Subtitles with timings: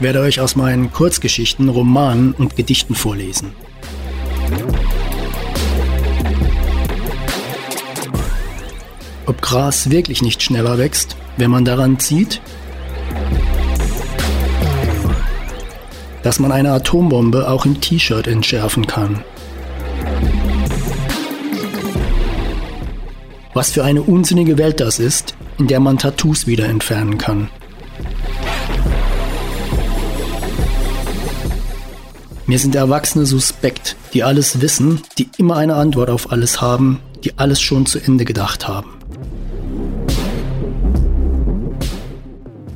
[0.00, 3.52] Ich werde euch aus meinen Kurzgeschichten, Romanen und Gedichten vorlesen.
[9.26, 12.40] Ob Gras wirklich nicht schneller wächst, wenn man daran zieht?
[16.22, 19.24] Dass man eine Atombombe auch im T-Shirt entschärfen kann.
[23.54, 27.48] Was für eine unsinnige Welt das ist, in der man Tattoos wieder entfernen kann.
[32.46, 37.38] Mir sind Erwachsene suspekt, die alles wissen, die immer eine Antwort auf alles haben, die
[37.38, 38.99] alles schon zu Ende gedacht haben.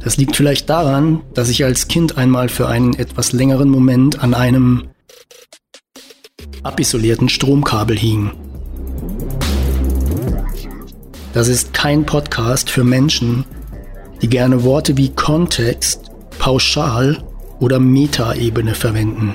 [0.05, 4.35] Das liegt vielleicht daran, dass ich als Kind einmal für einen etwas längeren Moment an
[4.35, 4.89] einem
[6.63, 8.33] abisolierten Stromkabel hing.
[11.33, 13.47] Das ist kein Podcast für Menschen,
[14.21, 17.25] die gerne Worte wie Kontext, Pauschal
[17.59, 19.35] oder Metaebene verwenden.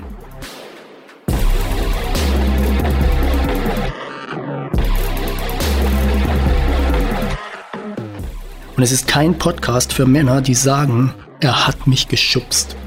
[8.80, 12.78] Und es ist kein Podcast für Männer, die sagen, er hat mich geschubst.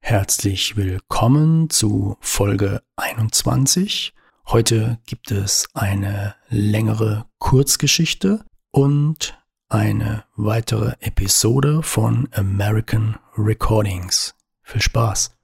[0.00, 4.14] Herzlich willkommen zu Folge 21.
[4.48, 14.34] Heute gibt es eine längere Kurzgeschichte und eine weitere Episode von American Recordings.
[14.62, 15.37] Viel Spaß!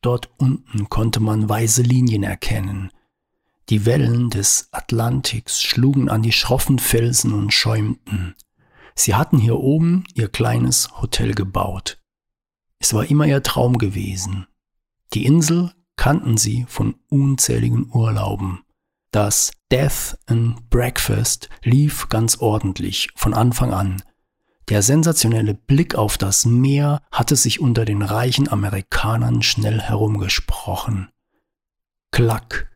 [0.00, 2.90] Dort unten konnte man weiße Linien erkennen.
[3.68, 8.34] Die Wellen des Atlantiks schlugen an die schroffen Felsen und schäumten.
[8.94, 11.98] Sie hatten hier oben ihr kleines Hotel gebaut.
[12.80, 14.46] Es war immer ihr Traum gewesen.
[15.14, 18.64] Die Insel kannten sie von unzähligen Urlauben.
[19.12, 24.02] Das Death and Breakfast lief ganz ordentlich von Anfang an.
[24.70, 31.10] Der sensationelle Blick auf das Meer hatte sich unter den reichen Amerikanern schnell herumgesprochen.
[32.12, 32.70] Klack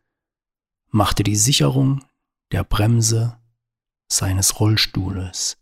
[0.89, 2.03] machte die Sicherung
[2.51, 3.37] der Bremse
[4.11, 5.57] seines Rollstuhles.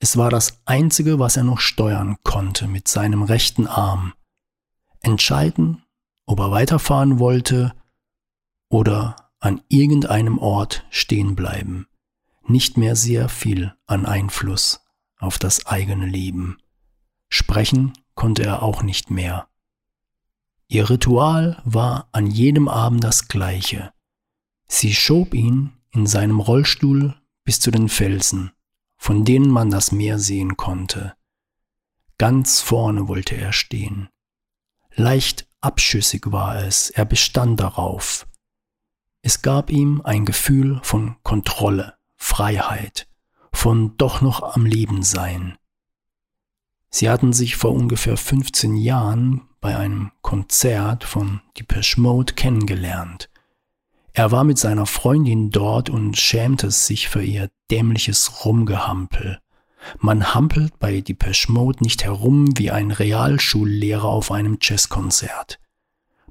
[0.00, 4.14] Es war das Einzige, was er noch steuern konnte mit seinem rechten Arm.
[5.00, 5.84] Entscheiden,
[6.26, 7.72] ob er weiterfahren wollte
[8.68, 11.86] oder an irgendeinem Ort stehen bleiben.
[12.48, 14.80] Nicht mehr sehr viel an Einfluss
[15.20, 16.58] auf das eigene Leben.
[17.28, 19.48] Sprechen konnte er auch nicht mehr.
[20.68, 23.92] Ihr Ritual war an jedem Abend das gleiche.
[24.66, 27.14] Sie schob ihn in seinem Rollstuhl
[27.44, 28.52] bis zu den Felsen,
[28.96, 31.14] von denen man das Meer sehen konnte.
[32.18, 34.08] Ganz vorne wollte er stehen.
[34.94, 38.26] Leicht abschüssig war es, er bestand darauf.
[39.22, 43.08] Es gab ihm ein Gefühl von Kontrolle, Freiheit,
[43.60, 45.54] von doch noch am Leben sein.
[46.88, 53.28] Sie hatten sich vor ungefähr 15 Jahren bei einem Konzert von Depeche Mode kennengelernt.
[54.14, 59.40] Er war mit seiner Freundin dort und schämte sich für ihr dämliches Rumgehampel.
[59.98, 65.60] Man hampelt bei Depeche Mode nicht herum wie ein Realschullehrer auf einem Jazzkonzert.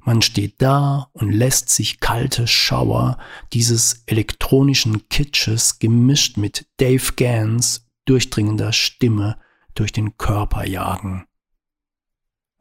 [0.02, 3.18] Man steht da und lässt sich kalte Schauer
[3.54, 9.40] dieses elektronischen Kitsches gemischt mit Dave Gans durchdringender Stimme
[9.76, 11.26] durch den Körper jagen.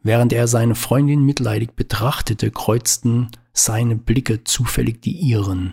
[0.00, 5.72] Während er seine Freundin mitleidig betrachtete, kreuzten seine Blicke zufällig die ihren.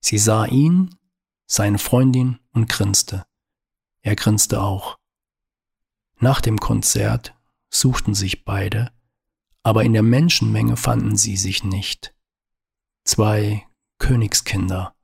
[0.00, 0.94] Sie sah ihn,
[1.46, 3.24] seine Freundin und grinste.
[4.02, 4.96] Er grinste auch.
[6.18, 7.34] Nach dem Konzert
[7.68, 8.92] suchten sich beide
[9.66, 12.14] aber in der Menschenmenge fanden sie sich nicht.
[13.02, 13.66] Zwei
[13.98, 14.94] Königskinder,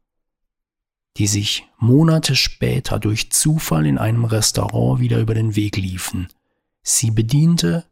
[1.16, 6.28] die sich Monate später durch Zufall in einem Restaurant wieder über den Weg liefen.
[6.84, 7.86] Sie bediente,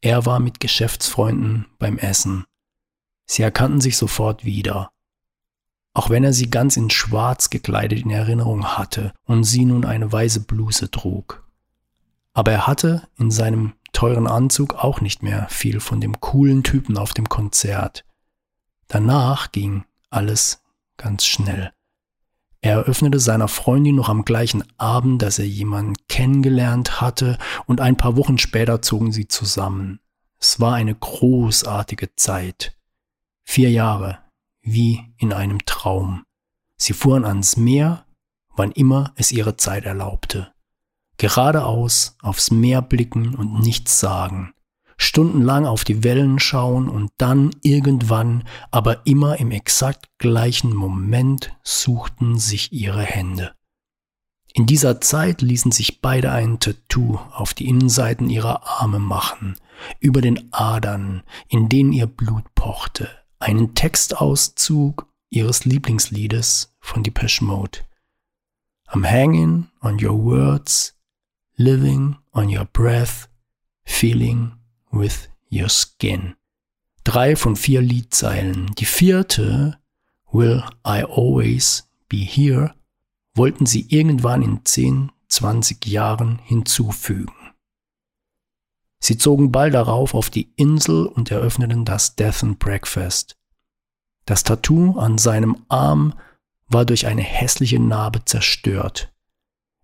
[0.00, 2.44] er war mit Geschäftsfreunden beim Essen.
[3.26, 4.92] Sie erkannten sich sofort wieder.
[5.92, 10.12] Auch wenn er sie ganz in Schwarz gekleidet in Erinnerung hatte und sie nun eine
[10.12, 11.44] weiße Bluse trug.
[12.32, 13.72] Aber er hatte in seinem
[14.02, 18.04] teuren Anzug auch nicht mehr viel von dem coolen Typen auf dem Konzert.
[18.88, 20.60] Danach ging alles
[20.96, 21.72] ganz schnell.
[22.62, 27.96] Er eröffnete seiner Freundin noch am gleichen Abend, dass er jemanden kennengelernt hatte, und ein
[27.96, 30.00] paar Wochen später zogen sie zusammen.
[30.40, 32.76] Es war eine großartige Zeit.
[33.44, 34.18] Vier Jahre,
[34.62, 36.24] wie in einem Traum.
[36.76, 38.04] Sie fuhren ans Meer,
[38.56, 40.51] wann immer es ihre Zeit erlaubte.
[41.22, 44.54] Geradeaus aufs Meer blicken und nichts sagen.
[44.96, 48.42] Stundenlang auf die Wellen schauen und dann irgendwann,
[48.72, 53.54] aber immer im exakt gleichen Moment suchten sich ihre Hände.
[54.52, 59.56] In dieser Zeit ließen sich beide ein Tattoo auf die Innenseiten ihrer Arme machen,
[60.00, 63.08] über den Adern, in denen ihr Blut pochte,
[63.38, 67.78] einen Textauszug ihres Lieblingsliedes von Depeche Mode.
[68.88, 70.96] I'm hanging on your words,
[71.62, 73.28] living on your breath,
[73.84, 74.52] feeling
[74.90, 76.34] with your skin.
[77.04, 78.74] Drei von vier Liedzeilen.
[78.78, 79.78] Die vierte,
[80.32, 82.74] Will I always be here,
[83.34, 87.34] wollten sie irgendwann in 10, 20 Jahren hinzufügen.
[88.98, 93.36] Sie zogen bald darauf auf die Insel und eröffneten das Death and Breakfast.
[94.24, 96.14] Das Tattoo an seinem Arm
[96.68, 99.11] war durch eine hässliche Narbe zerstört.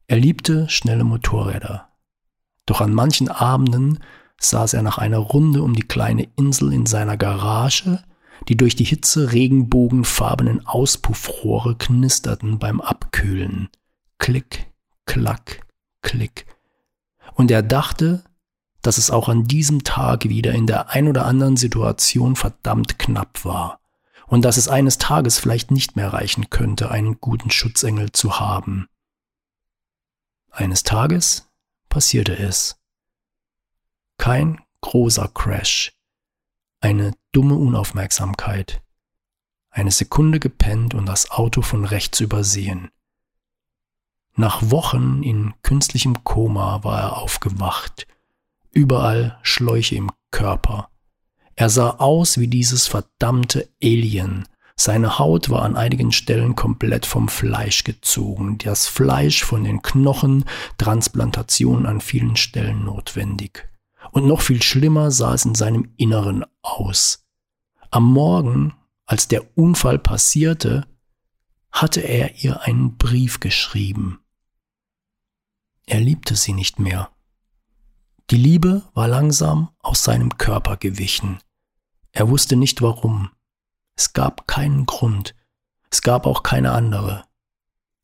[0.08, 1.90] Er liebte schnelle Motorräder.
[2.64, 3.99] Doch an manchen Abenden
[4.40, 8.02] saß er nach einer Runde um die kleine Insel in seiner Garage,
[8.49, 13.69] die durch die Hitze regenbogenfarbenen Auspuffrohre knisterten beim Abkühlen.
[14.19, 14.72] Klick,
[15.05, 15.66] klack,
[16.00, 16.46] klick.
[17.34, 18.25] Und er dachte,
[18.81, 23.44] dass es auch an diesem Tag wieder in der ein oder anderen Situation verdammt knapp
[23.44, 23.81] war
[24.26, 28.88] und dass es eines Tages vielleicht nicht mehr reichen könnte, einen guten Schutzengel zu haben.
[30.50, 31.49] Eines Tages
[31.89, 32.81] passierte es.
[34.17, 35.93] Kein großer Crash,
[36.81, 38.83] eine dumme Unaufmerksamkeit,
[39.71, 42.91] eine Sekunde gepennt und das Auto von rechts übersehen.
[44.35, 48.06] Nach Wochen in künstlichem Koma war er aufgewacht
[48.79, 50.91] überall Schläuche im Körper.
[51.56, 54.47] Er sah aus wie dieses verdammte Alien.
[54.80, 60.44] Seine Haut war an einigen Stellen komplett vom Fleisch gezogen, das Fleisch von den Knochen,
[60.78, 63.69] Transplantationen an vielen Stellen notwendig.
[64.12, 67.26] Und noch viel schlimmer sah es in seinem Inneren aus.
[67.90, 68.72] Am Morgen,
[69.04, 70.86] als der Unfall passierte,
[71.72, 74.20] hatte er ihr einen Brief geschrieben.
[75.86, 77.10] Er liebte sie nicht mehr.
[78.30, 81.38] Die Liebe war langsam aus seinem Körper gewichen.
[82.12, 83.30] Er wusste nicht warum.
[83.99, 85.35] Es gab keinen Grund.
[85.91, 87.25] Es gab auch keine andere.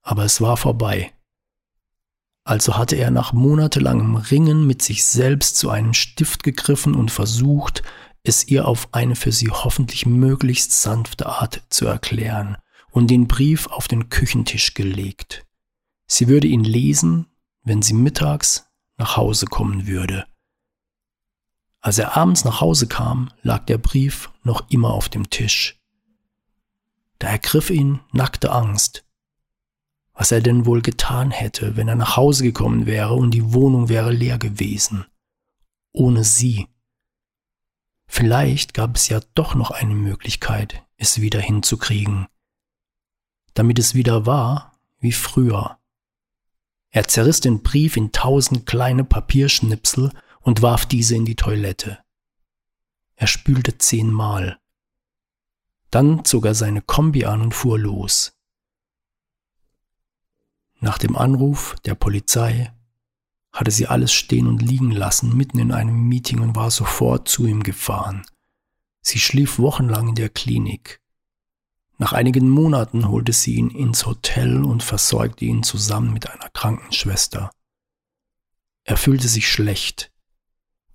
[0.02, 1.12] Aber es war vorbei.
[2.42, 7.84] Also hatte er nach monatelangem Ringen mit sich selbst zu einem Stift gegriffen und versucht,
[8.24, 12.56] es ihr auf eine für sie hoffentlich möglichst sanfte Art zu erklären
[12.90, 15.46] und den Brief auf den Küchentisch gelegt.
[16.08, 17.28] Sie würde ihn lesen,
[17.62, 20.26] wenn sie mittags nach Hause kommen würde.
[21.80, 25.80] Als er abends nach Hause kam, lag der Brief noch immer auf dem Tisch.
[27.18, 29.04] Da ergriff ihn nackte Angst.
[30.12, 33.88] Was er denn wohl getan hätte, wenn er nach Hause gekommen wäre und die Wohnung
[33.88, 35.06] wäre leer gewesen.
[35.92, 36.68] Ohne sie.
[38.06, 42.26] Vielleicht gab es ja doch noch eine Möglichkeit, es wieder hinzukriegen.
[43.54, 45.78] Damit es wieder war wie früher.
[46.90, 51.98] Er zerriss den Brief in tausend kleine Papierschnipsel und warf diese in die Toilette.
[53.16, 54.58] Er spülte zehnmal.
[55.94, 58.32] Dann zog er seine Kombi an und fuhr los.
[60.80, 62.72] Nach dem Anruf der Polizei
[63.52, 67.46] hatte sie alles stehen und liegen lassen, mitten in einem Meeting und war sofort zu
[67.46, 68.26] ihm gefahren.
[69.02, 71.00] Sie schlief wochenlang in der Klinik.
[71.96, 77.52] Nach einigen Monaten holte sie ihn ins Hotel und versorgte ihn zusammen mit einer Krankenschwester.
[78.82, 80.10] Er fühlte sich schlecht.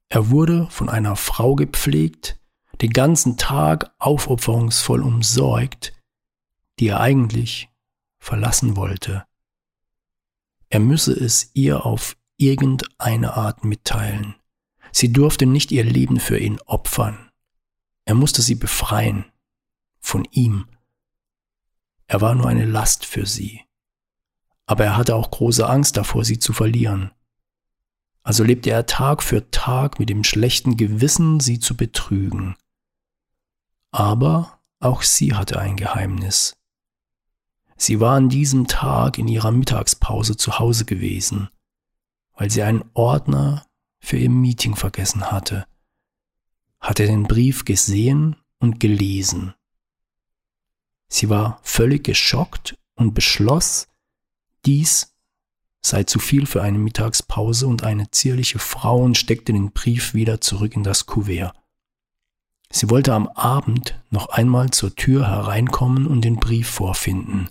[0.10, 2.39] Er wurde von einer Frau gepflegt,
[2.82, 5.94] den ganzen Tag aufopferungsvoll umsorgt,
[6.80, 7.70] die er eigentlich
[8.20, 9.26] verlassen wollte.
[10.70, 14.36] Er müsse es ihr auf irgendeine Art mitteilen.
[14.92, 17.30] Sie durfte nicht ihr Leben für ihn opfern.
[18.06, 19.26] Er musste sie befreien
[20.00, 20.68] von ihm.
[22.08, 23.62] Er war nur eine Last für sie.
[24.66, 27.12] Aber er hatte auch große Angst davor, sie zu verlieren.
[28.24, 32.56] Also lebte er Tag für Tag mit dem schlechten Gewissen, sie zu betrügen.
[33.92, 36.56] Aber auch sie hatte ein Geheimnis.
[37.76, 41.50] Sie war an diesem Tag in ihrer Mittagspause zu Hause gewesen,
[42.36, 43.66] weil sie einen Ordner
[44.00, 45.66] für ihr Meeting vergessen hatte,
[46.80, 49.54] hatte den Brief gesehen und gelesen.
[51.08, 53.88] Sie war völlig geschockt und beschloss,
[54.66, 55.16] dies
[55.82, 60.42] sei zu viel für eine Mittagspause und eine zierliche Frau und steckte den Brief wieder
[60.42, 61.56] zurück in das Kuvert.
[62.72, 67.50] Sie wollte am Abend noch einmal zur Tür hereinkommen und den Brief vorfinden.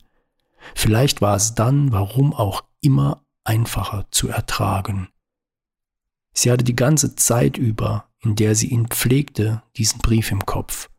[0.74, 5.08] Vielleicht war es dann, warum auch immer, einfacher zu ertragen.
[6.32, 10.90] Sie hatte die ganze Zeit über, in der sie ihn pflegte, diesen Brief im Kopf.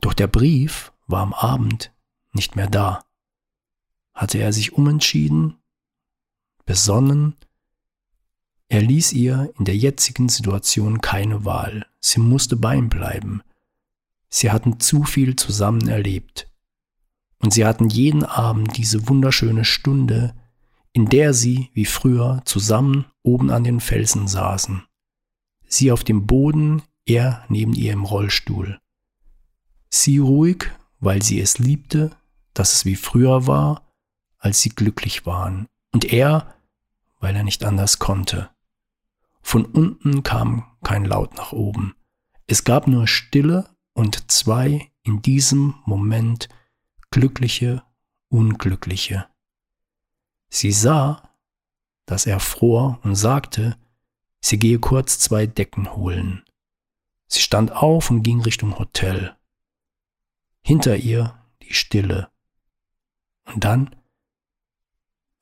[0.00, 1.92] Doch der Brief war am Abend
[2.32, 3.04] nicht mehr da.
[4.14, 5.58] Hatte er sich umentschieden,
[6.64, 7.36] besonnen,
[8.68, 11.86] er ließ ihr in der jetzigen Situation keine Wahl.
[12.00, 13.42] Sie musste bei ihm bleiben.
[14.28, 16.50] Sie hatten zu viel zusammen erlebt.
[17.38, 20.34] Und sie hatten jeden Abend diese wunderschöne Stunde,
[20.92, 24.82] in der sie, wie früher, zusammen oben an den Felsen saßen.
[25.66, 28.78] Sie auf dem Boden, er neben ihr im Rollstuhl.
[29.90, 32.10] Sie ruhig, weil sie es liebte,
[32.54, 33.82] dass es wie früher war,
[34.38, 35.66] als sie glücklich waren.
[35.92, 36.54] Und er,
[37.20, 38.50] weil er nicht anders konnte.
[39.44, 41.94] Von unten kam kein Laut nach oben.
[42.46, 46.48] Es gab nur Stille und zwei in diesem Moment
[47.10, 47.84] glückliche,
[48.30, 49.28] unglückliche.
[50.48, 51.30] Sie sah,
[52.06, 53.76] dass er fror und sagte,
[54.40, 56.42] sie gehe kurz zwei Decken holen.
[57.26, 59.36] Sie stand auf und ging Richtung Hotel.
[60.62, 62.30] Hinter ihr die Stille.
[63.44, 63.94] Und dann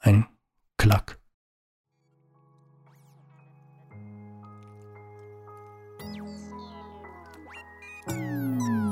[0.01, 0.27] ein
[0.77, 1.22] Klack.
[8.07, 8.92] Música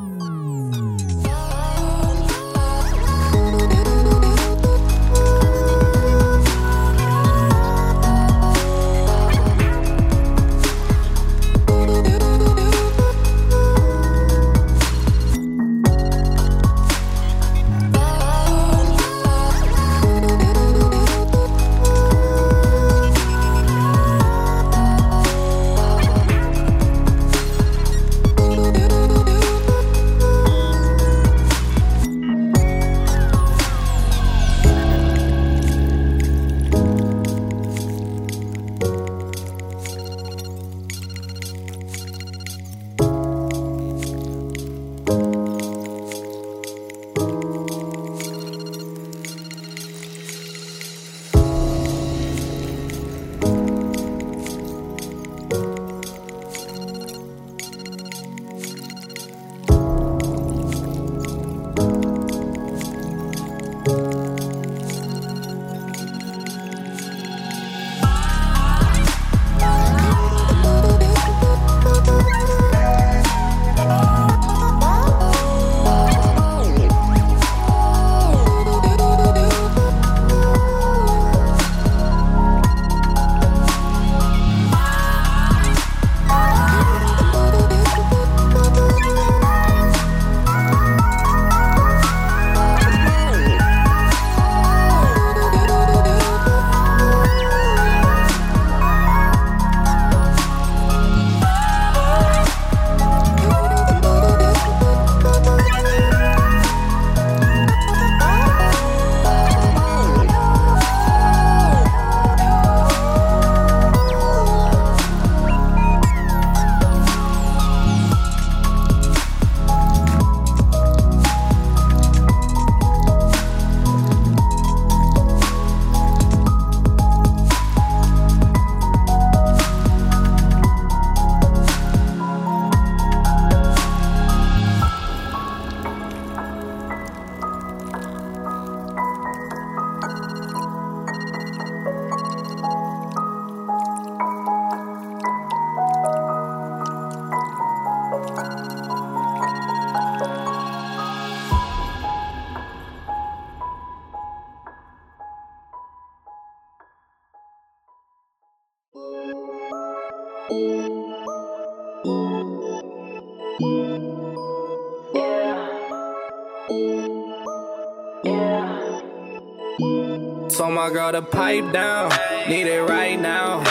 [170.91, 172.11] girl to pipe down,
[172.49, 173.63] need it right now.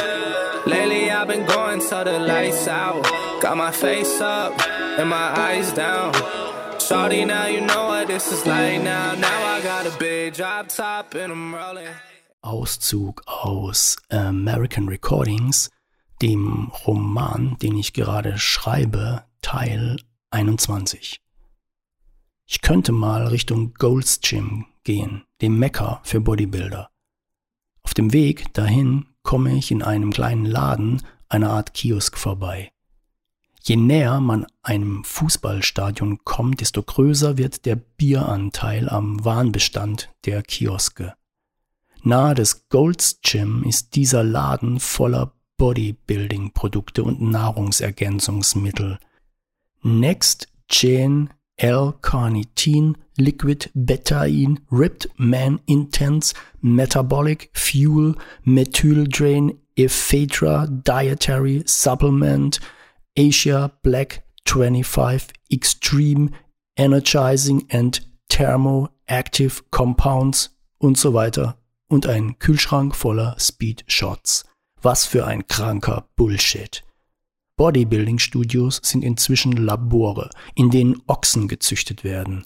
[0.65, 3.03] Lately I've been going till the lights out.
[3.41, 4.53] Got my face up
[4.97, 6.13] and my eyes down.
[6.79, 9.15] Shorty, now you know what this is like now.
[9.15, 11.88] Now I got a big drop top and I'm rolling.
[12.41, 15.69] Auszug aus American Recordings,
[16.21, 19.97] dem Roman, den ich gerade schreibe, Teil
[20.31, 21.19] 21.
[22.45, 26.89] Ich könnte mal Richtung Gold's Gym gehen, dem Mekka für Bodybuilder.
[27.99, 32.71] Dem Weg dahin komme ich in einem kleinen Laden, einer Art Kiosk vorbei.
[33.61, 41.13] Je näher man einem Fußballstadion kommt, desto größer wird der Bieranteil am Warenbestand der Kioske.
[42.01, 48.97] Nahe des Gold's Gym ist dieser Laden voller Bodybuilding-Produkte und Nahrungsergänzungsmittel.
[49.81, 62.59] Next Gen L-Carnitin, Liquid Betain, Ripped Man Intense, Metabolic Fuel, Methyl-Drain, Ephedra Dietary Supplement,
[63.15, 66.31] Asia Black 25 Extreme
[66.77, 74.45] Energizing and Thermoactive Compounds und so weiter und ein Kühlschrank voller Speed Shots.
[74.81, 76.83] Was für ein kranker Bullshit.
[77.59, 82.45] Bodybuilding-Studios sind inzwischen Labore, in denen Ochsen gezüchtet werden.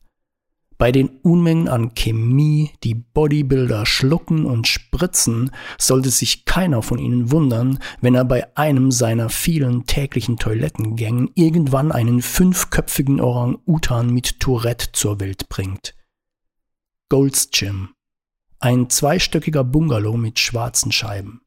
[0.79, 7.32] Bei den Unmengen an Chemie, die Bodybuilder schlucken und spritzen, sollte sich keiner von ihnen
[7.32, 14.93] wundern, wenn er bei einem seiner vielen täglichen Toilettengängen irgendwann einen fünfköpfigen Orang-Utan mit Tourette
[14.93, 15.93] zur Welt bringt.
[17.10, 17.89] Gold's Gym.
[18.60, 21.43] Ein zweistöckiger Bungalow mit schwarzen Scheiben.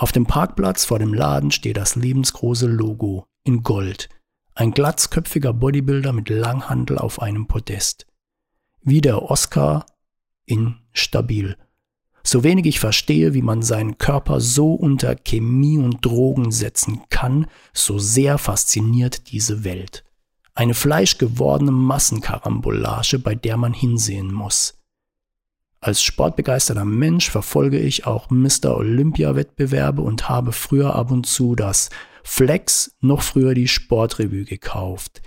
[0.00, 4.08] Auf dem Parkplatz vor dem Laden steht das lebensgroße Logo in Gold.
[4.54, 8.06] Ein glatzköpfiger Bodybuilder mit Langhandel auf einem Podest.
[8.80, 9.84] Wie der Oscar
[10.46, 11.58] in Stabil.
[12.22, 17.46] So wenig ich verstehe, wie man seinen Körper so unter Chemie und Drogen setzen kann,
[17.74, 20.06] so sehr fasziniert diese Welt.
[20.54, 24.79] Eine fleischgewordene Massenkarambolage, bei der man hinsehen muss.
[25.82, 28.76] Als sportbegeisterter Mensch verfolge ich auch Mr.
[28.76, 31.88] Olympia-Wettbewerbe und habe früher ab und zu das
[32.22, 35.22] Flex, noch früher die Sportrevue gekauft.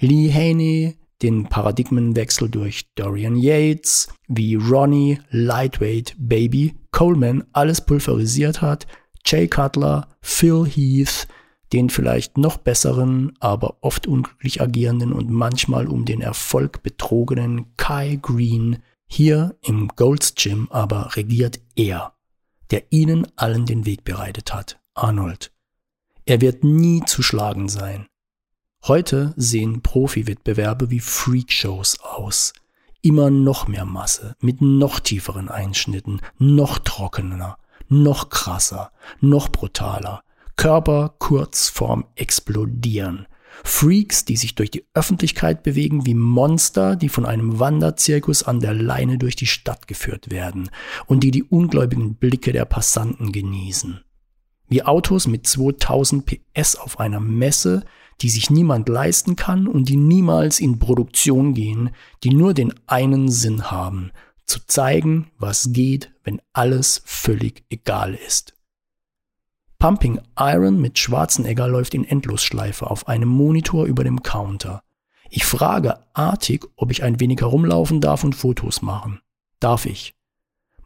[0.00, 8.88] Lee Haney, den Paradigmenwechsel durch Dorian Yates, wie Ronnie, Lightweight, Baby, Coleman alles pulverisiert hat,
[9.24, 11.28] Jay Cutler, Phil Heath,
[11.72, 18.18] den vielleicht noch besseren, aber oft unglücklich agierenden und manchmal um den Erfolg betrogenen Kai
[18.20, 18.78] Green,
[19.12, 22.14] hier im Gold's Gym aber regiert er,
[22.70, 25.52] der ihnen allen den Weg bereitet hat, Arnold.
[26.24, 28.06] Er wird nie zu schlagen sein.
[28.86, 32.54] Heute sehen Profi-Wettbewerbe wie Freakshows aus.
[33.02, 40.22] Immer noch mehr Masse, mit noch tieferen Einschnitten, noch trockener, noch krasser, noch brutaler.
[40.56, 43.26] Körper kurz vorm Explodieren.
[43.64, 48.74] Freaks, die sich durch die Öffentlichkeit bewegen wie Monster, die von einem Wanderzirkus an der
[48.74, 50.70] Leine durch die Stadt geführt werden
[51.06, 54.00] und die die ungläubigen Blicke der Passanten genießen.
[54.68, 57.84] Wie Autos mit 2000 PS auf einer Messe,
[58.20, 61.90] die sich niemand leisten kann und die niemals in Produktion gehen,
[62.24, 64.12] die nur den einen Sinn haben,
[64.46, 68.54] zu zeigen, was geht, wenn alles völlig egal ist.
[69.82, 74.84] Pumping Iron mit Schwarzenegger läuft in Endlosschleife auf einem Monitor über dem Counter.
[75.28, 79.18] Ich frage artig, ob ich ein wenig herumlaufen darf und Fotos machen.
[79.58, 80.14] Darf ich?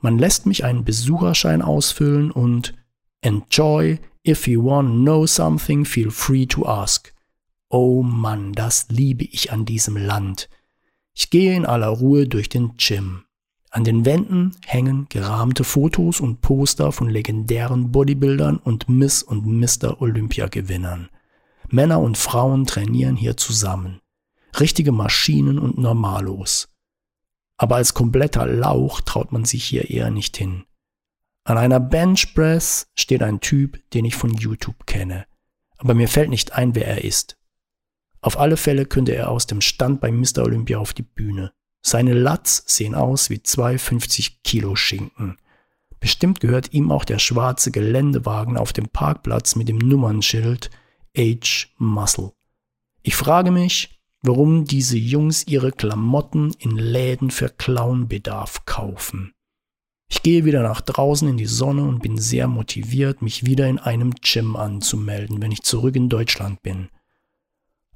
[0.00, 2.72] Man lässt mich einen Besucherschein ausfüllen und
[3.20, 7.12] Enjoy, if you want to know something, feel free to ask.
[7.68, 10.48] Oh Mann, das liebe ich an diesem Land.
[11.12, 13.25] Ich gehe in aller Ruhe durch den Gym.
[13.76, 20.00] An den Wänden hängen gerahmte Fotos und Poster von legendären Bodybuildern und Miss und Mr.
[20.00, 21.10] Olympia-Gewinnern.
[21.68, 24.00] Männer und Frauen trainieren hier zusammen.
[24.58, 26.74] Richtige Maschinen und Normalos.
[27.58, 30.64] Aber als kompletter Lauch traut man sich hier eher nicht hin.
[31.44, 35.26] An einer Benchpress steht ein Typ, den ich von YouTube kenne.
[35.76, 37.36] Aber mir fällt nicht ein, wer er ist.
[38.22, 40.44] Auf alle Fälle könnte er aus dem Stand bei Mr.
[40.44, 41.52] Olympia auf die Bühne.
[41.88, 45.36] Seine Latz sehen aus wie zwei 50 Kilo Schinken.
[46.00, 50.68] Bestimmt gehört ihm auch der schwarze Geländewagen auf dem Parkplatz mit dem Nummernschild
[51.16, 52.32] Age Muscle.
[53.04, 59.32] Ich frage mich, warum diese Jungs ihre Klamotten in Läden für Clownbedarf kaufen.
[60.08, 63.78] Ich gehe wieder nach draußen in die Sonne und bin sehr motiviert, mich wieder in
[63.78, 66.88] einem Gym anzumelden, wenn ich zurück in Deutschland bin.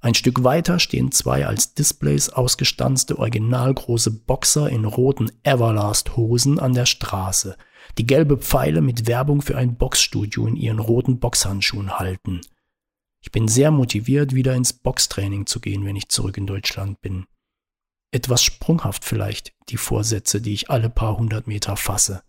[0.03, 6.87] Ein Stück weiter stehen zwei als Displays ausgestanzte originalgroße Boxer in roten Everlast-Hosen an der
[6.87, 7.57] Straße,
[7.99, 12.41] die gelbe Pfeile mit Werbung für ein Boxstudio in ihren roten Boxhandschuhen halten.
[13.21, 17.27] Ich bin sehr motiviert, wieder ins Boxtraining zu gehen, wenn ich zurück in Deutschland bin.
[18.11, 22.23] Etwas sprunghaft vielleicht, die Vorsätze, die ich alle paar hundert Meter fasse.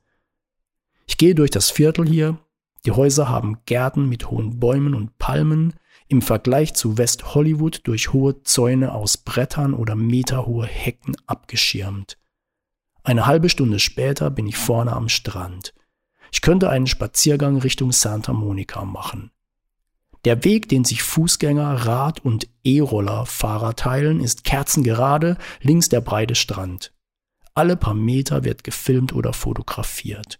[1.07, 2.37] Ich gehe durch das Viertel hier.
[2.85, 5.73] Die Häuser haben Gärten mit hohen Bäumen und Palmen,
[6.11, 12.17] im Vergleich zu West Hollywood durch hohe Zäune aus Brettern oder meterhohe Hecken abgeschirmt.
[13.01, 15.73] Eine halbe Stunde später bin ich vorne am Strand.
[16.33, 19.31] Ich könnte einen Spaziergang Richtung Santa Monica machen.
[20.25, 26.93] Der Weg, den sich Fußgänger, Rad- und E-Roller-Fahrer teilen, ist kerzengerade, links der breite Strand.
[27.53, 30.39] Alle paar Meter wird gefilmt oder fotografiert.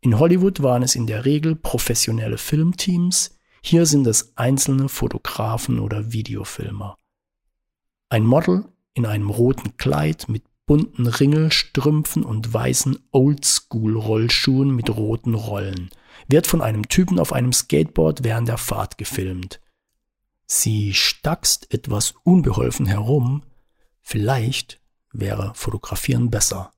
[0.00, 6.12] In Hollywood waren es in der Regel professionelle Filmteams, hier sind es einzelne Fotografen oder
[6.12, 6.96] Videofilmer.
[8.08, 8.64] Ein Model
[8.94, 15.90] in einem roten Kleid mit bunten Ringelstrümpfen und weißen Oldschool-Rollschuhen mit roten Rollen–
[16.28, 19.60] wird von einem Typen auf einem Skateboard während der Fahrt gefilmt.
[20.46, 23.42] Sie stackst etwas unbeholfen herum,
[24.00, 24.80] vielleicht
[25.12, 26.72] wäre Fotografieren besser.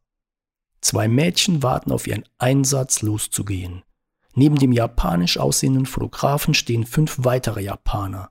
[0.81, 3.83] Zwei Mädchen warten auf ihren Einsatz loszugehen.
[4.39, 8.31] Neben dem japanisch aussehenden Fotografen stehen fünf weitere Japaner.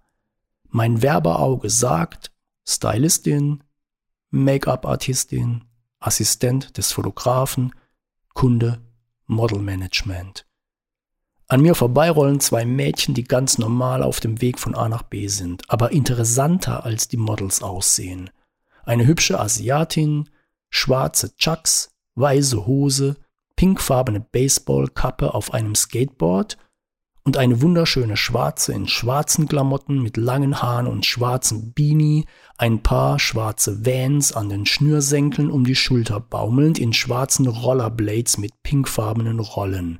[0.69, 2.31] Mein Werbeauge sagt
[2.65, 3.61] Stylistin,
[4.29, 5.65] Make-up-Artistin,
[5.99, 7.73] Assistent des Fotografen,
[8.33, 8.79] Kunde,
[9.25, 10.47] Modelmanagement.
[11.49, 15.27] An mir vorbeirollen zwei Mädchen, die ganz normal auf dem Weg von A nach B
[15.27, 18.29] sind, aber interessanter als die Models aussehen.
[18.85, 20.29] Eine hübsche Asiatin,
[20.69, 23.17] schwarze Chucks, weiße Hose,
[23.57, 26.57] pinkfarbene Baseballkappe auf einem Skateboard
[27.25, 32.25] und eine wunderschöne Schwarze in schwarzen Klamotten mit langen Haaren und schwarzen Beanie,
[32.57, 38.53] ein paar schwarze Vans an den Schnürsenkeln um die Schulter baumelnd in schwarzen Rollerblades mit
[38.63, 39.99] pinkfarbenen Rollen.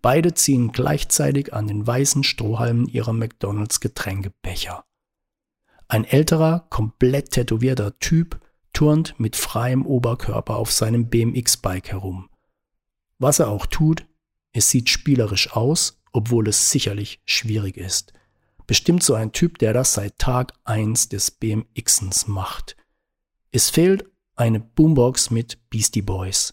[0.00, 4.84] Beide ziehen gleichzeitig an den weißen Strohhalmen ihrer McDonalds Getränkebecher.
[5.88, 8.40] Ein älterer, komplett tätowierter Typ
[8.72, 12.30] turnt mit freiem Oberkörper auf seinem BMX-Bike herum.
[13.24, 14.04] Was er auch tut,
[14.52, 18.12] es sieht spielerisch aus, obwohl es sicherlich schwierig ist.
[18.66, 22.76] Bestimmt so ein Typ, der das seit Tag 1 des BMXens macht.
[23.50, 24.04] Es fehlt
[24.36, 26.52] eine Boombox mit Beastie Boys.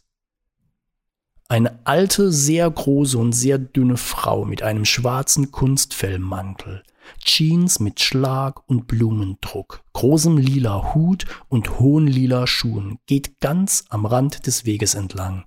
[1.49, 6.84] Eine alte, sehr große und sehr dünne Frau mit einem schwarzen Kunstfellmantel,
[7.21, 14.05] Jeans mit Schlag und Blumendruck, großem lila Hut und hohen lila Schuhen geht ganz am
[14.05, 15.43] Rand des Weges entlang.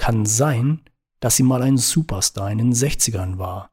[0.00, 0.80] Kann sein,
[1.20, 3.70] dass sie mal ein Superstar in den 60ern war.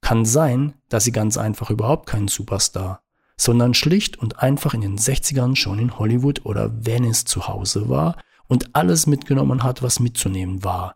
[0.00, 3.02] Kann sein, dass sie ganz einfach überhaupt kein Superstar,
[3.36, 8.16] sondern schlicht und einfach in den 60ern schon in Hollywood oder Venice zu Hause war
[8.46, 10.94] und alles mitgenommen hat, was mitzunehmen war.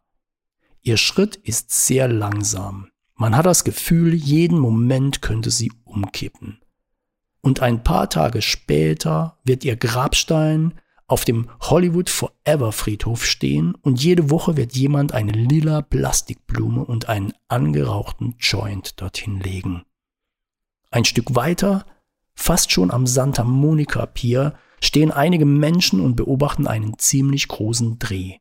[0.83, 2.90] Ihr Schritt ist sehr langsam.
[3.17, 6.61] Man hat das Gefühl, jeden Moment könnte sie umkippen.
[7.40, 10.75] Und ein paar Tage später wird ihr Grabstein
[11.07, 17.09] auf dem Hollywood Forever Friedhof stehen und jede Woche wird jemand eine lila Plastikblume und
[17.09, 19.83] einen angerauchten Joint dorthin legen.
[20.90, 21.85] Ein Stück weiter,
[22.35, 28.38] fast schon am Santa Monica Pier, stehen einige Menschen und beobachten einen ziemlich großen Dreh.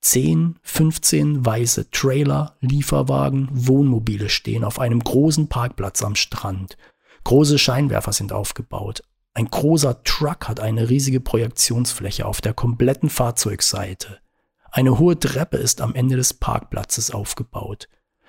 [0.00, 6.76] 10, 15 weiße Trailer, Lieferwagen, Wohnmobile stehen auf einem großen Parkplatz am Strand.
[7.24, 9.02] Große Scheinwerfer sind aufgebaut.
[9.34, 14.18] Ein großer Truck hat eine riesige Projektionsfläche auf der kompletten Fahrzeugseite.
[14.70, 17.88] Eine hohe Treppe ist am Ende des Parkplatzes aufgebaut.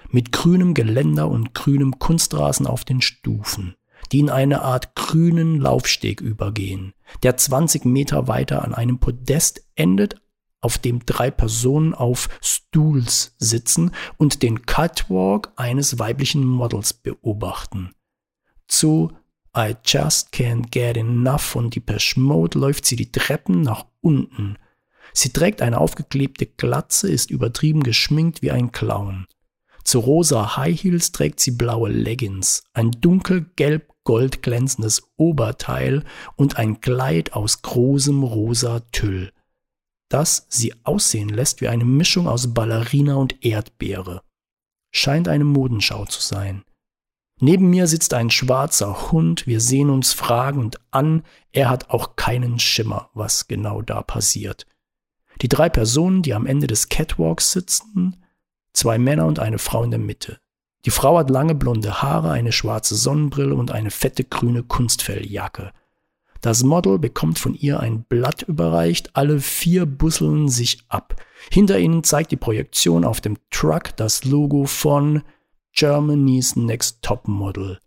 [0.09, 3.75] Mit grünem Geländer und grünem Kunstrasen auf den Stufen
[4.11, 10.21] die in eine Art grünen Laufsteg übergehen, der 20 Meter weiter an einem Podest endet,
[10.61, 17.91] auf dem drei Personen auf Stools sitzen und den Catwalk eines weiblichen Models beobachten.
[18.67, 19.11] Zu
[19.57, 24.57] I Just Can't Get Enough von Depeche Mode läuft sie die Treppen nach unten.
[25.13, 29.27] Sie trägt eine aufgeklebte Glatze, ist übertrieben geschminkt wie ein Clown.
[29.85, 36.03] Zu rosa High Heels trägt sie blaue Leggings, ein dunkelgelb goldglänzendes Oberteil
[36.35, 39.31] und ein Kleid aus großem rosa Tüll,
[40.09, 44.21] das sie aussehen lässt wie eine Mischung aus Ballerina und Erdbeere.
[44.91, 46.63] Scheint eine Modenschau zu sein.
[47.41, 52.59] Neben mir sitzt ein schwarzer Hund, wir sehen uns fragend an, er hat auch keinen
[52.59, 54.65] Schimmer, was genau da passiert.
[55.41, 58.23] Die drei Personen, die am Ende des Catwalks sitzen,
[58.71, 60.39] zwei Männer und eine Frau in der Mitte.
[60.85, 65.73] Die Frau hat lange blonde Haare, eine schwarze Sonnenbrille und eine fette grüne Kunstfelljacke.
[66.41, 71.15] Das Model bekommt von ihr ein Blatt überreicht, alle vier busseln sich ab.
[71.51, 75.23] Hinter ihnen zeigt die Projektion auf dem Truck das Logo von
[75.75, 77.79] Germany's Next Top Model.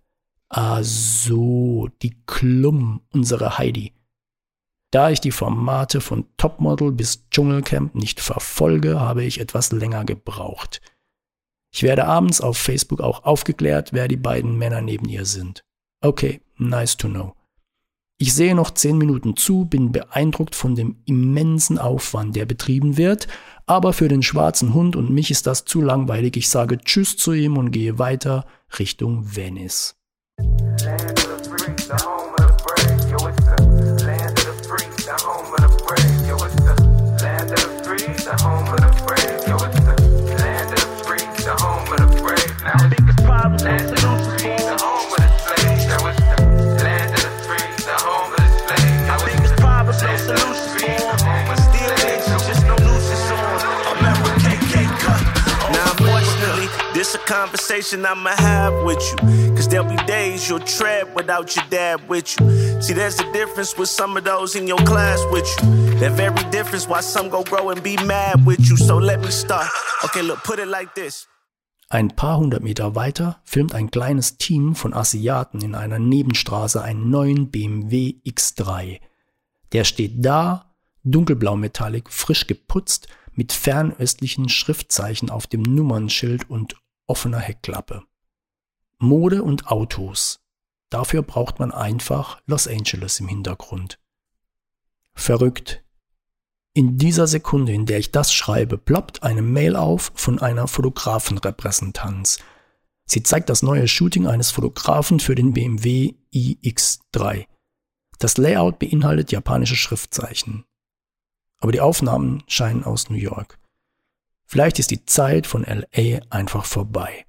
[0.51, 3.95] Ah so, die Klum, unsere Heidi.
[4.91, 10.83] Da ich die Formate von Topmodel bis Dschungelcamp nicht verfolge, habe ich etwas länger gebraucht.
[11.73, 15.65] Ich werde abends auf Facebook auch aufgeklärt, wer die beiden Männer neben ihr sind.
[16.03, 17.35] Okay, nice to know.
[18.19, 23.29] Ich sehe noch zehn Minuten zu, bin beeindruckt von dem immensen Aufwand, der betrieben wird,
[23.69, 26.37] aber für den schwarzen Hund und mich ist das zu langweilig.
[26.37, 28.47] Ich sage Tschüss zu ihm und gehe weiter
[28.79, 29.95] Richtung Venice.
[57.89, 59.55] Conversation I'ma have with you.
[59.55, 62.83] Cause there'll be days you'll tread without your dad with you.
[62.83, 65.99] See, there's a difference with some of those in your class with you.
[66.01, 68.77] That very difference why some go grow and be mad with you.
[68.77, 69.69] So let me start.
[70.05, 71.27] Okay, look, put it like this.
[71.91, 77.09] Ein paar hundert Meter weiter filmt ein kleines Team von Asiaten in einer Nebenstraße einen
[77.09, 79.01] neuen BMW X3.
[79.73, 80.75] Der steht da,
[81.05, 86.75] dunkelblau metallic, frisch geputzt, mit fernöstlichen Schriftzeichen auf dem Nummernschild und
[87.09, 88.05] offener Heckklappe.
[88.99, 90.41] Mode und Autos.
[90.91, 93.99] Dafür braucht man einfach Los Angeles im Hintergrund.
[95.15, 95.83] Verrückt.
[96.75, 102.39] In dieser Sekunde, in der ich das schreibe, ploppt eine Mail auf von einer Fotografenrepräsentanz.
[103.05, 107.47] Sie zeigt das neue Shooting eines Fotografen für den BMW iX3.
[108.19, 110.65] Das Layout beinhaltet japanische Schriftzeichen.
[111.59, 113.59] Aber die Aufnahmen scheinen aus New York.
[114.51, 117.27] Vielleicht ist die Zeit von LA einfach vorbei.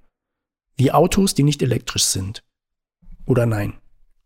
[0.76, 2.42] Wie Autos, die nicht elektrisch sind.
[3.26, 3.78] Oder nein,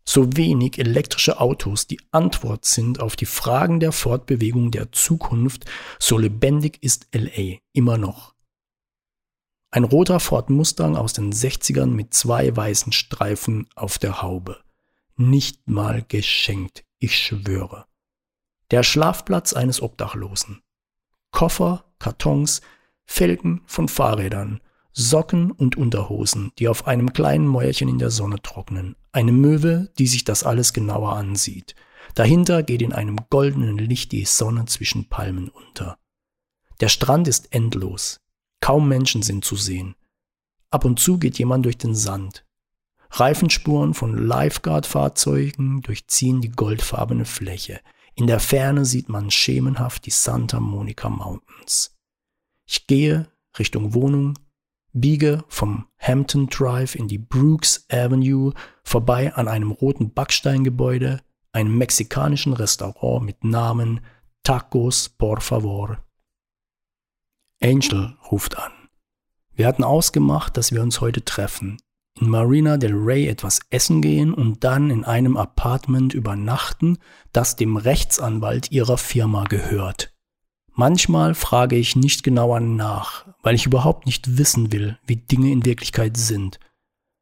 [0.05, 5.65] so wenig elektrische Autos die Antwort sind auf die Fragen der Fortbewegung der Zukunft,
[5.99, 8.33] so lebendig ist LA immer noch.
[9.71, 14.63] Ein roter Ford Mustang aus den 60ern mit zwei weißen Streifen auf der Haube.
[15.17, 17.87] Nicht mal geschenkt, ich schwöre.
[18.71, 20.61] Der Schlafplatz eines Obdachlosen.
[21.31, 22.61] Koffer, Kartons,
[23.05, 24.61] Felgen von Fahrrädern,
[24.93, 30.07] Socken und Unterhosen, die auf einem kleinen Mäuerchen in der Sonne trocknen, eine Möwe, die
[30.07, 31.75] sich das alles genauer ansieht.
[32.13, 35.97] Dahinter geht in einem goldenen Licht die Sonne zwischen Palmen unter.
[36.79, 38.21] Der Strand ist endlos.
[38.61, 39.95] Kaum Menschen sind zu sehen.
[40.71, 42.45] Ab und zu geht jemand durch den Sand.
[43.11, 47.79] Reifenspuren von Lifeguard-Fahrzeugen durchziehen die goldfarbene Fläche.
[48.15, 51.94] In der Ferne sieht man schemenhaft die Santa Monica Mountains.
[52.65, 54.33] Ich gehe Richtung Wohnung,
[54.93, 62.53] biege vom Hampton Drive in die Brooks Avenue vorbei an einem roten Backsteingebäude, einem mexikanischen
[62.53, 64.01] Restaurant mit Namen
[64.43, 65.97] Tacos por favor.
[67.61, 68.71] Angel ruft an.
[69.53, 71.77] Wir hatten ausgemacht, dass wir uns heute treffen,
[72.19, 76.97] in Marina del Rey etwas essen gehen und dann in einem Apartment übernachten,
[77.31, 80.14] das dem Rechtsanwalt ihrer Firma gehört.
[80.77, 85.63] Manchmal frage ich nicht genauer nach, weil ich überhaupt nicht wissen will, wie Dinge in
[85.63, 86.59] Wirklichkeit sind.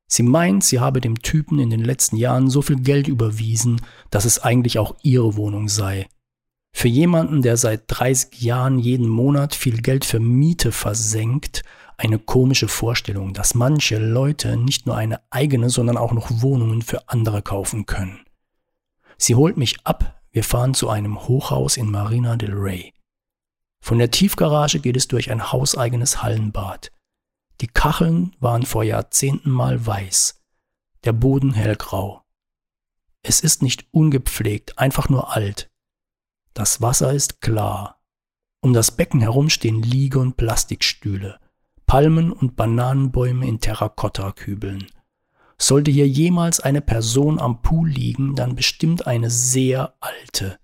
[0.08, 4.26] Sie meint, sie habe dem Typen in den letzten Jahren so viel Geld überwiesen, dass
[4.26, 6.08] es eigentlich auch ihre Wohnung sei.
[6.76, 11.62] Für jemanden, der seit 30 Jahren jeden Monat viel Geld für Miete versenkt,
[11.96, 17.08] eine komische Vorstellung, dass manche Leute nicht nur eine eigene, sondern auch noch Wohnungen für
[17.08, 18.20] andere kaufen können.
[19.18, 22.94] Sie holt mich ab, wir fahren zu einem Hochhaus in Marina del Rey.
[23.84, 26.94] Von der Tiefgarage geht es durch ein hauseigenes Hallenbad.
[27.60, 30.42] Die Kacheln waren vor Jahrzehnten mal weiß,
[31.04, 32.24] der Boden hellgrau.
[33.24, 35.70] Es ist nicht ungepflegt, einfach nur alt.
[36.54, 38.02] Das Wasser ist klar.
[38.62, 41.42] Um das Becken herum stehen Liege- und Plastikstühle,
[41.86, 44.88] Palmen und Bananenbäume in Terrakottakübeln.
[45.58, 50.58] Sollte hier jemals eine Person am Pool liegen, dann bestimmt eine sehr alte.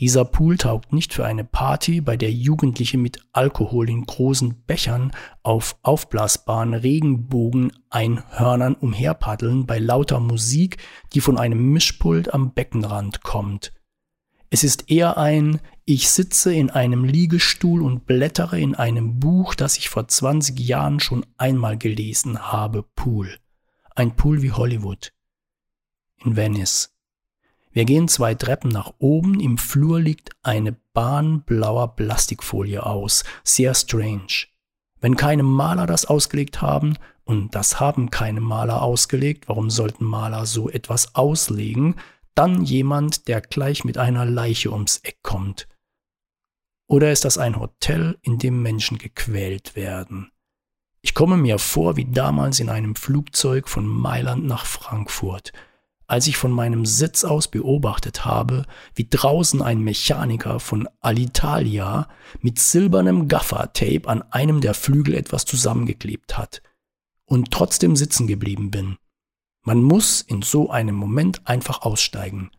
[0.00, 5.12] Dieser Pool taugt nicht für eine Party, bei der Jugendliche mit Alkohol in großen Bechern
[5.42, 10.78] auf aufblasbaren Regenbogen-Einhörnern umherpaddeln bei lauter Musik,
[11.12, 13.74] die von einem Mischpult am Beckenrand kommt.
[14.48, 19.76] Es ist eher ein Ich sitze in einem Liegestuhl und blättere in einem Buch, das
[19.76, 23.36] ich vor 20 Jahren schon einmal gelesen habe, Pool.
[23.94, 25.12] Ein Pool wie Hollywood.
[26.24, 26.90] In Venice.
[27.72, 29.38] Wir gehen zwei Treppen nach oben.
[29.38, 33.24] Im Flur liegt eine Bahn blauer Plastikfolie aus.
[33.44, 34.46] Sehr strange.
[35.00, 40.46] Wenn keine Maler das ausgelegt haben, und das haben keine Maler ausgelegt, warum sollten Maler
[40.46, 41.94] so etwas auslegen,
[42.34, 45.68] dann jemand, der gleich mit einer Leiche ums Eck kommt.
[46.88, 50.32] Oder ist das ein Hotel, in dem Menschen gequält werden?
[51.02, 55.52] Ich komme mir vor wie damals in einem Flugzeug von Mailand nach Frankfurt,
[56.10, 62.08] als ich von meinem Sitz aus beobachtet habe, wie draußen ein Mechaniker von Alitalia
[62.40, 66.62] mit silbernem Gaffertape an einem der Flügel etwas zusammengeklebt hat
[67.26, 68.96] und trotzdem sitzen geblieben bin.
[69.62, 72.50] Man muss in so einem Moment einfach aussteigen,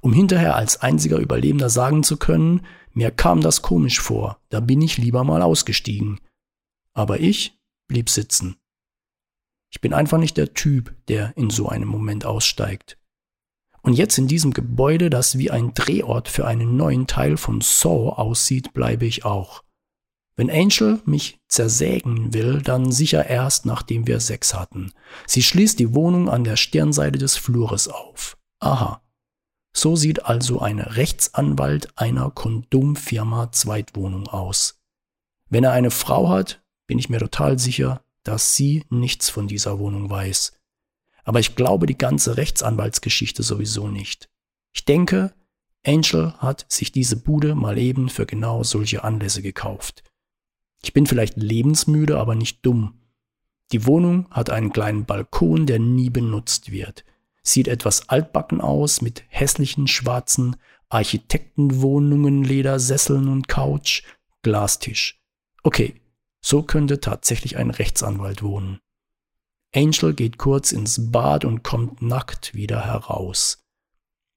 [0.00, 4.80] um hinterher als einziger Überlebender sagen zu können, mir kam das komisch vor, da bin
[4.80, 6.18] ich lieber mal ausgestiegen.
[6.92, 8.56] Aber ich blieb sitzen.
[9.86, 12.98] Bin einfach nicht der Typ, der in so einem Moment aussteigt.
[13.82, 18.08] Und jetzt in diesem Gebäude, das wie ein Drehort für einen neuen Teil von Saw
[18.16, 19.62] aussieht, bleibe ich auch.
[20.34, 24.92] Wenn Angel mich zersägen will, dann sicher erst, nachdem wir Sex hatten.
[25.24, 28.36] Sie schließt die Wohnung an der Stirnseite des Flures auf.
[28.58, 29.00] Aha.
[29.72, 34.80] So sieht also eine Rechtsanwalt einer Kondomfirma Zweitwohnung aus.
[35.48, 39.78] Wenn er eine Frau hat, bin ich mir total sicher, dass sie nichts von dieser
[39.78, 40.52] Wohnung weiß.
[41.24, 44.28] Aber ich glaube die ganze Rechtsanwaltsgeschichte sowieso nicht.
[44.72, 45.34] Ich denke,
[45.86, 50.02] Angel hat sich diese Bude mal eben für genau solche Anlässe gekauft.
[50.82, 53.00] Ich bin vielleicht lebensmüde, aber nicht dumm.
[53.72, 57.04] Die Wohnung hat einen kleinen Balkon, der nie benutzt wird.
[57.42, 60.56] Sieht etwas altbacken aus mit hässlichen schwarzen
[60.88, 64.02] Architektenwohnungen, Ledersesseln und Couch,
[64.42, 65.20] Glastisch.
[65.62, 66.00] Okay,
[66.46, 68.78] so könnte tatsächlich ein Rechtsanwalt wohnen.
[69.74, 73.66] Angel geht kurz ins Bad und kommt nackt wieder heraus.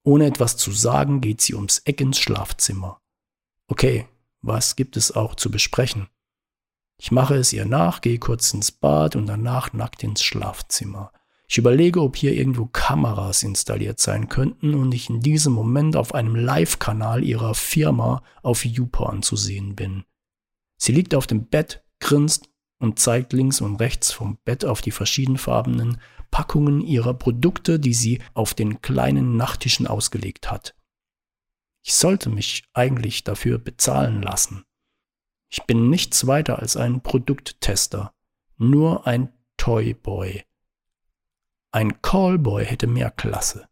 [0.02, 3.00] Ohne etwas zu sagen, geht sie ums Eck ins Schlafzimmer.
[3.68, 4.08] Okay,
[4.42, 6.08] was gibt es auch zu besprechen?
[6.98, 11.12] Ich mache es ihr nach, gehe kurz ins Bad und danach nackt ins Schlafzimmer.
[11.46, 16.12] Ich überlege, ob hier irgendwo Kameras installiert sein könnten und ich in diesem Moment auf
[16.12, 20.04] einem Live-Kanal ihrer Firma auf YouPorn zu sehen bin.
[20.76, 24.90] Sie liegt auf dem Bett, grinst und zeigt links und rechts vom Bett auf die
[24.90, 30.74] verschiedenfarbenen Packungen ihrer Produkte, die sie auf den kleinen Nachttischen ausgelegt hat.
[31.82, 34.64] Ich sollte mich eigentlich dafür bezahlen lassen.
[35.48, 38.14] Ich bin nichts weiter als ein Produkttester,
[38.56, 40.44] nur ein Toyboy.
[41.72, 43.68] Ein Callboy hätte mehr Klasse.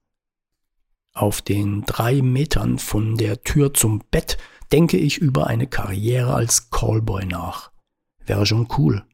[1.13, 4.39] Auf den drei Metern von der Tür zum Bett
[4.73, 7.73] denke ich über eine Karriere als Callboy nach.
[8.29, 9.05] Wäre schon cool.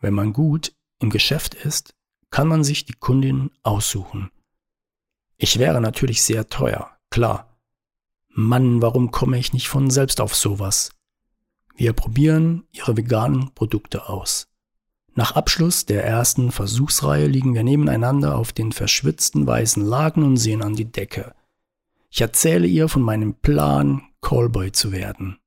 [0.00, 1.94] Wenn man gut im Geschäft ist,
[2.30, 4.30] kann man sich die Kundin aussuchen.
[5.36, 7.58] Ich wäre natürlich sehr teuer, klar.
[8.28, 10.90] Mann, warum komme ich nicht von selbst auf sowas?
[11.76, 14.48] Wir probieren ihre veganen Produkte aus.
[15.14, 20.62] Nach Abschluss der ersten Versuchsreihe liegen wir nebeneinander auf den verschwitzten weißen Laken und sehen
[20.62, 21.34] an die Decke.
[22.08, 25.39] Ich erzähle ihr von meinem Plan, Callboy zu werden.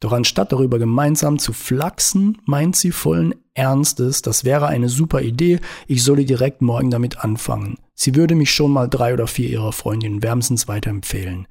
[0.00, 5.60] Doch anstatt darüber gemeinsam zu flachsen, meint sie vollen Ernstes, das wäre eine super Idee,
[5.86, 7.78] ich solle direkt morgen damit anfangen.
[7.94, 11.48] Sie würde mich schon mal drei oder vier ihrer Freundinnen wärmstens weiterempfehlen.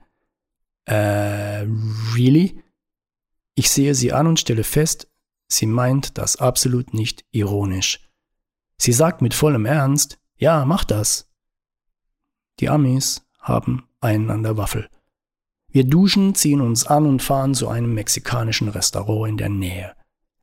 [0.86, 1.65] Äh,
[2.15, 2.63] really?
[3.55, 5.08] Ich sehe sie an und stelle fest,
[5.47, 8.08] sie meint das absolut nicht ironisch.
[8.77, 11.31] Sie sagt mit vollem Ernst, ja, mach das.
[12.60, 14.89] Die Amis haben einen an der Waffel.
[15.75, 19.93] Wir duschen, ziehen uns an und fahren zu einem mexikanischen Restaurant in der Nähe.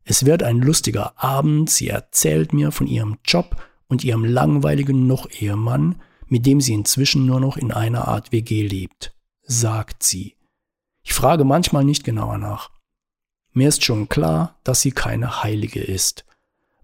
[0.05, 3.57] Es wird ein lustiger Abend, sie erzählt mir von ihrem Job
[3.89, 9.15] und ihrem langweiligen Noch-Ehemann, mit dem sie inzwischen nur noch in einer Art WG lebt,
[9.43, 10.37] sagt sie.
[11.03, 12.71] Ich frage manchmal nicht genauer nach.
[13.53, 16.27] Mir ist schon klar, dass sie keine Heilige ist.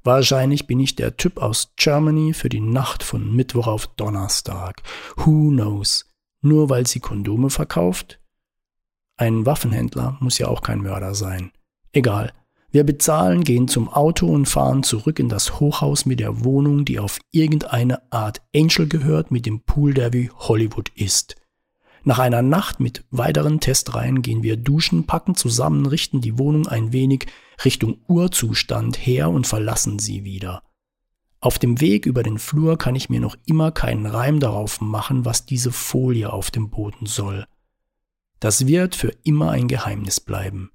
[0.05, 4.83] Wahrscheinlich bin ich der Typ aus Germany für die Nacht von Mittwoch auf Donnerstag.
[5.17, 6.07] Who knows?
[6.41, 8.19] Nur weil sie Kondome verkauft?
[9.19, 11.51] Ein Waffenhändler muss ja auch kein Mörder sein.
[11.93, 12.33] Egal.
[12.71, 17.01] Wir bezahlen, gehen zum Auto und fahren zurück in das Hochhaus mit der Wohnung, die
[17.01, 21.35] auf irgendeine Art Angel gehört, mit dem Pool, der wie Hollywood ist.
[22.05, 26.93] Nach einer Nacht mit weiteren Testreihen gehen wir duschen, packen zusammen, richten die Wohnung ein
[26.93, 27.27] wenig
[27.65, 30.63] Richtung Urzustand her und verlassen sie wieder.
[31.41, 35.25] Auf dem Weg über den Flur kann ich mir noch immer keinen Reim darauf machen,
[35.25, 37.47] was diese Folie auf dem Boden soll.
[38.41, 40.71] Das wird für immer ein Geheimnis bleiben.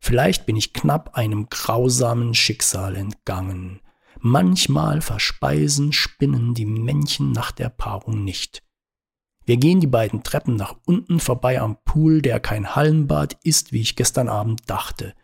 [0.00, 3.80] Vielleicht bin ich knapp einem grausamen Schicksal entgangen.
[4.18, 8.62] Manchmal verspeisen Spinnen die Männchen nach der Paarung nicht.
[9.44, 13.80] Wir gehen die beiden Treppen nach unten vorbei am Pool, der kein Hallenbad ist, wie
[13.80, 15.14] ich gestern Abend dachte.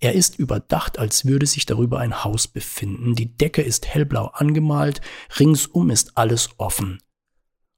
[0.00, 3.14] Er ist überdacht, als würde sich darüber ein Haus befinden.
[3.14, 5.00] Die Decke ist hellblau angemalt,
[5.38, 6.98] ringsum ist alles offen.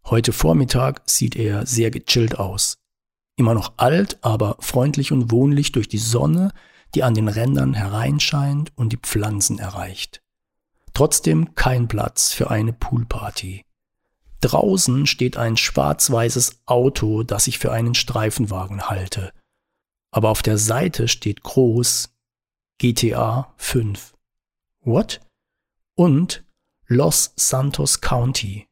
[0.05, 2.78] Heute Vormittag sieht er sehr gechillt aus.
[3.37, 6.53] Immer noch alt, aber freundlich und wohnlich durch die Sonne,
[6.95, 10.22] die an den Rändern hereinscheint und die Pflanzen erreicht.
[10.95, 13.66] Trotzdem kein Platz für eine Poolparty.
[14.41, 19.32] Draußen steht ein schwarz-weißes Auto, das ich für einen Streifenwagen halte.
[20.11, 22.14] Aber auf der Seite steht groß
[22.78, 24.14] GTA 5.
[24.80, 25.20] What?
[25.95, 26.45] Und
[26.87, 28.68] Los Santos County.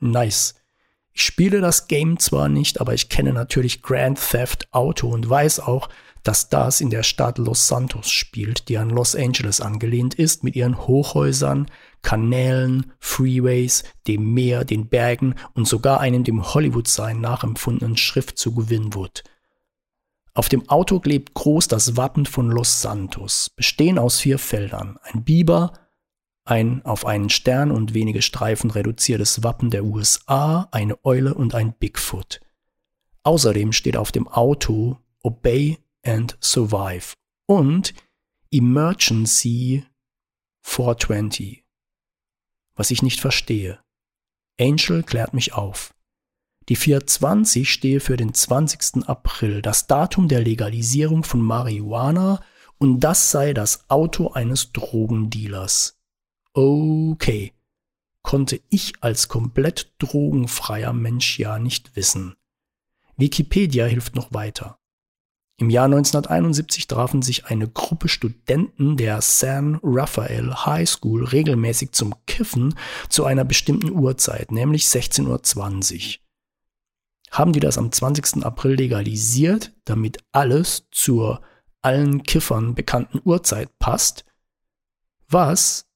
[0.00, 0.54] Nice.
[1.18, 5.58] Ich spiele das Game zwar nicht, aber ich kenne natürlich Grand Theft Auto und weiß
[5.58, 5.88] auch,
[6.22, 10.54] dass das in der Stadt Los Santos spielt, die an Los Angeles angelehnt ist, mit
[10.54, 11.66] ihren Hochhäusern,
[12.02, 19.24] Kanälen, Freeways, dem Meer, den Bergen und sogar einem dem Hollywood-Sein nachempfundenen Schriftzug Winwood.
[20.34, 25.24] Auf dem Auto klebt groß das Wappen von Los Santos, bestehen aus vier Feldern, ein
[25.24, 25.72] Biber,
[26.48, 31.74] ein auf einen Stern und wenige Streifen reduziertes Wappen der USA, eine Eule und ein
[31.74, 32.40] Bigfoot.
[33.22, 37.12] Außerdem steht auf dem Auto Obey and Survive
[37.46, 37.92] und
[38.50, 39.84] Emergency
[40.62, 41.64] 420.
[42.74, 43.80] Was ich nicht verstehe.
[44.58, 45.92] Angel klärt mich auf.
[46.68, 49.06] Die 420 stehe für den 20.
[49.06, 52.40] April, das Datum der Legalisierung von Marihuana,
[52.78, 55.97] und das sei das Auto eines Drogendealers.
[56.52, 57.52] Okay,
[58.22, 62.36] konnte ich als komplett drogenfreier Mensch ja nicht wissen.
[63.16, 64.78] Wikipedia hilft noch weiter.
[65.60, 72.14] Im Jahr 1971 trafen sich eine Gruppe Studenten der San Rafael High School regelmäßig zum
[72.26, 72.76] Kiffen
[73.08, 76.24] zu einer bestimmten Uhrzeit, nämlich 16.20 Uhr.
[77.32, 78.44] Haben die das am 20.
[78.44, 81.42] April legalisiert, damit alles zur
[81.82, 84.24] allen Kiffern bekannten Uhrzeit passt?
[85.28, 85.87] Was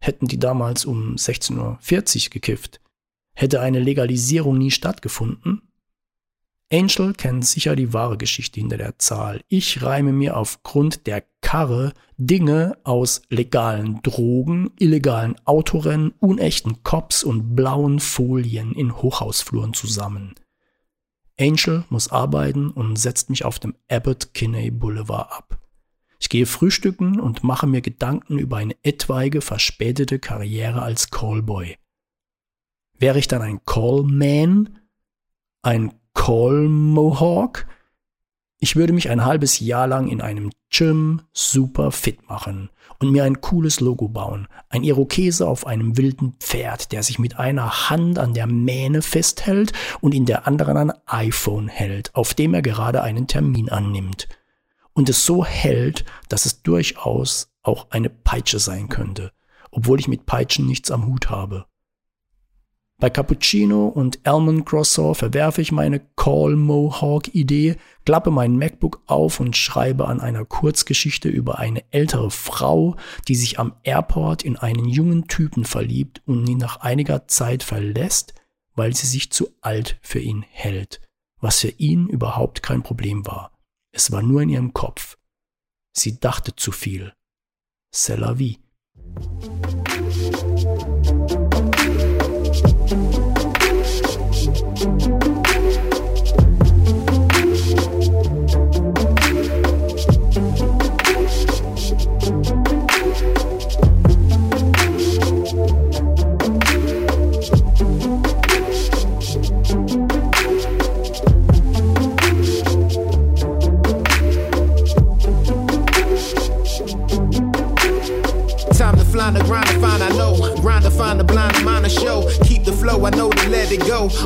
[0.00, 2.80] hätten die damals um 16.40 Uhr gekifft.
[3.34, 5.62] Hätte eine Legalisierung nie stattgefunden?
[6.72, 9.40] Angel kennt sicher die wahre Geschichte hinter der Zahl.
[9.48, 17.56] Ich reime mir aufgrund der Karre Dinge aus legalen Drogen, illegalen Autorennen, unechten Cops und
[17.56, 20.34] blauen Folien in Hochhausfluren zusammen.
[21.40, 25.59] Angel muss arbeiten und setzt mich auf dem Abbott Kinney Boulevard ab.
[26.20, 31.76] Ich gehe frühstücken und mache mir Gedanken über eine etwaige verspätete Karriere als Callboy.
[32.98, 34.78] Wäre ich dann ein Callman?
[35.62, 37.66] Ein Call Mohawk?
[38.58, 42.68] Ich würde mich ein halbes Jahr lang in einem Gym super fit machen
[42.98, 44.46] und mir ein cooles Logo bauen.
[44.68, 49.72] Ein Irokese auf einem wilden Pferd, der sich mit einer Hand an der Mähne festhält
[50.02, 54.28] und in der anderen ein iPhone hält, auf dem er gerade einen Termin annimmt
[54.92, 59.32] und es so hält, dass es durchaus auch eine Peitsche sein könnte,
[59.70, 61.66] obwohl ich mit Peitschen nichts am Hut habe.
[63.00, 69.40] Bei Cappuccino und Almond Croissant verwerfe ich meine Call Mohawk Idee, klappe mein MacBook auf
[69.40, 74.84] und schreibe an einer Kurzgeschichte über eine ältere Frau, die sich am Airport in einen
[74.84, 78.34] jungen Typen verliebt und ihn nach einiger Zeit verlässt,
[78.74, 81.00] weil sie sich zu alt für ihn hält,
[81.40, 83.50] was für ihn überhaupt kein Problem war.
[83.92, 85.18] Es war nur in ihrem Kopf.
[85.92, 87.12] Sie dachte zu viel.
[87.92, 88.58] C'est la vie.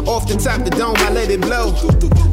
[0.07, 1.73] Off the top the dome, I let it blow.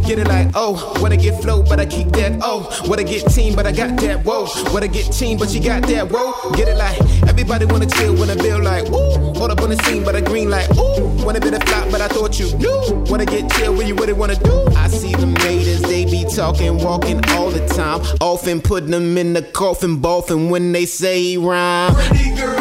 [0.05, 2.67] Get it like, oh, I get flow, but I keep that, oh.
[2.91, 4.45] I get team, but I got that, whoa.
[4.77, 6.51] I get team, but you got that, whoa.
[6.51, 9.33] Get it like, everybody wanna chill when I build like, ooh.
[9.39, 11.25] Hold up on the scene, but I green like, ooh.
[11.25, 13.05] Wanna be the flop, but I thought you knew.
[13.09, 14.67] Wanna get chill when you really wanna do.
[14.75, 18.01] I see them haters, they be talking, walking all the time.
[18.21, 21.95] Often putting them in the coffin, boffin when they say rhyme.
[21.95, 22.60] Pretty girls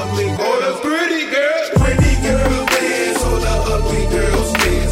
[0.00, 0.40] ugly girls.
[0.40, 1.66] Oh, pretty girls.
[1.80, 4.90] Pretty girls dance, so the ugly girls stand.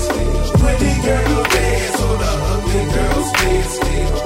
[0.60, 3.68] Pretty girls dance, so the ugly girls stand.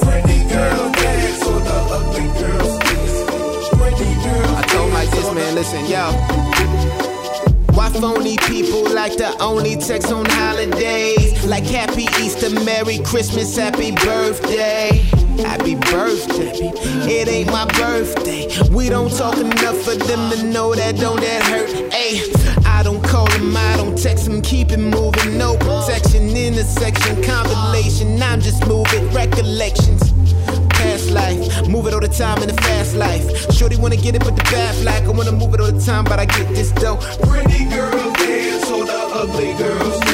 [0.05, 3.11] Pretty girls dance, so the ugly girls stand.
[3.78, 4.55] Pretty girls.
[4.59, 5.55] I told like this, man.
[5.55, 6.05] Listen, yo.
[7.76, 11.45] Why phony people like to only text on holidays?
[11.47, 15.21] Like Happy Easter, Merry Christmas, Happy Birthday.
[15.41, 16.70] Happy birthday.
[17.09, 18.49] It ain't my birthday.
[18.70, 21.70] We don't talk enough for them to know that don't that hurt.
[21.93, 25.39] Ayy, I don't call them, I don't text them, keep it moving.
[25.39, 28.22] No protection, intersection, compilation.
[28.22, 30.12] I'm just moving recollections.
[30.70, 33.53] Past life, move it all the time in the fast life.
[33.53, 36.05] Shorty wanna get it, but the bad like I wanna move it all the time,
[36.05, 36.97] but I get this dough.
[37.28, 40.11] Pretty girl dance, so the ugly girls.